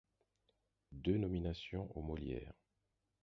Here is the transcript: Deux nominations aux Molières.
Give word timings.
Deux 0.93 1.15
nominations 1.19 1.95
aux 1.95 2.01
Molières. 2.01 2.55